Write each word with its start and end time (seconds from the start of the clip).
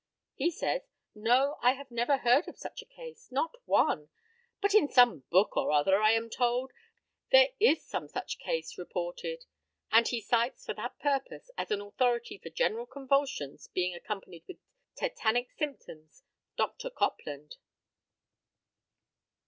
He 0.33 0.49
says, 0.49 0.81
"No, 1.13 1.59
I 1.61 1.79
never 1.91 2.17
heard 2.17 2.47
of 2.47 2.57
such 2.57 2.81
a 2.81 2.87
case, 2.87 3.31
not 3.31 3.55
one; 3.65 4.09
but 4.59 4.73
in 4.73 4.89
some 4.89 5.25
book 5.29 5.55
or 5.55 5.71
other, 5.71 6.01
I 6.01 6.13
am 6.13 6.27
told, 6.27 6.71
there 7.31 7.49
is 7.59 7.85
some 7.85 8.07
such 8.07 8.39
case 8.39 8.79
reported," 8.79 9.45
and 9.91 10.07
he 10.07 10.19
cites, 10.19 10.65
for 10.65 10.73
that 10.73 10.97
purpose, 10.97 11.51
as 11.55 11.69
an 11.69 11.81
authority 11.81 12.39
for 12.39 12.49
general 12.49 12.87
convulsions 12.87 13.67
being 13.75 13.93
accompanied 13.93 14.45
with 14.47 14.57
tetanic 14.95 15.51
symptoms, 15.51 16.23
Dr. 16.57 16.89
Copland. 16.89 17.57